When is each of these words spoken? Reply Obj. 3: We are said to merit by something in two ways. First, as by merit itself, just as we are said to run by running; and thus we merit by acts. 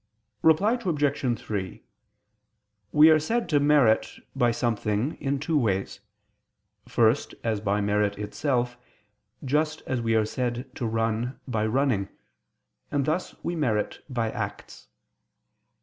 Reply 0.41 0.79
Obj. 0.83 1.39
3: 1.39 1.83
We 2.91 3.09
are 3.11 3.19
said 3.19 3.47
to 3.49 3.59
merit 3.59 4.09
by 4.35 4.49
something 4.49 5.13
in 5.21 5.37
two 5.39 5.55
ways. 5.55 5.99
First, 6.87 7.35
as 7.43 7.61
by 7.61 7.81
merit 7.81 8.17
itself, 8.17 8.77
just 9.45 9.83
as 9.85 10.01
we 10.01 10.15
are 10.15 10.25
said 10.25 10.73
to 10.77 10.87
run 10.87 11.39
by 11.47 11.67
running; 11.67 12.09
and 12.89 13.05
thus 13.05 13.35
we 13.43 13.55
merit 13.55 14.03
by 14.09 14.31
acts. 14.31 14.87